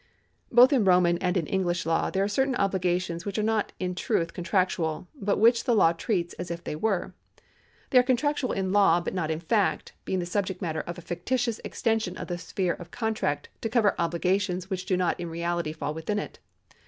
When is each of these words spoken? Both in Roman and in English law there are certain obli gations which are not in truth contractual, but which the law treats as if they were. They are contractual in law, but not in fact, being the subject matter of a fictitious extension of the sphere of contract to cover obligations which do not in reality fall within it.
Both 0.51 0.73
in 0.73 0.83
Roman 0.83 1.19
and 1.19 1.37
in 1.37 1.45
English 1.45 1.85
law 1.85 2.09
there 2.09 2.23
are 2.23 2.27
certain 2.27 2.55
obli 2.55 2.79
gations 2.79 3.23
which 3.23 3.37
are 3.37 3.43
not 3.43 3.71
in 3.79 3.93
truth 3.93 4.33
contractual, 4.33 5.07
but 5.13 5.37
which 5.37 5.65
the 5.65 5.75
law 5.75 5.93
treats 5.93 6.33
as 6.39 6.49
if 6.49 6.63
they 6.63 6.75
were. 6.75 7.13
They 7.91 7.99
are 7.99 8.01
contractual 8.01 8.51
in 8.51 8.71
law, 8.73 8.99
but 8.99 9.13
not 9.13 9.29
in 9.29 9.39
fact, 9.39 9.93
being 10.03 10.17
the 10.17 10.25
subject 10.25 10.59
matter 10.59 10.81
of 10.81 10.97
a 10.97 11.01
fictitious 11.01 11.61
extension 11.63 12.17
of 12.17 12.29
the 12.29 12.39
sphere 12.39 12.73
of 12.73 12.89
contract 12.89 13.49
to 13.61 13.69
cover 13.69 13.93
obligations 13.99 14.71
which 14.71 14.87
do 14.87 14.97
not 14.97 15.19
in 15.19 15.29
reality 15.29 15.71
fall 15.71 15.93
within 15.93 16.17
it. 16.17 16.39